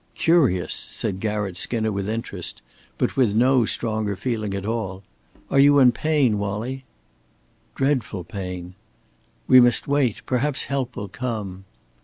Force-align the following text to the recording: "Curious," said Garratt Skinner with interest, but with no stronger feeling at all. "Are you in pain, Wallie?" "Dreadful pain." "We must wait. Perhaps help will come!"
"Curious," 0.15 0.73
said 0.73 1.19
Garratt 1.19 1.57
Skinner 1.59 1.91
with 1.91 2.09
interest, 2.09 2.63
but 2.97 3.15
with 3.15 3.35
no 3.35 3.65
stronger 3.65 4.15
feeling 4.15 4.55
at 4.55 4.65
all. 4.65 5.03
"Are 5.51 5.59
you 5.59 5.77
in 5.77 5.91
pain, 5.91 6.39
Wallie?" 6.39 6.85
"Dreadful 7.75 8.23
pain." 8.23 8.73
"We 9.45 9.59
must 9.61 9.87
wait. 9.87 10.23
Perhaps 10.25 10.63
help 10.63 10.95
will 10.95 11.07
come!" 11.07 11.65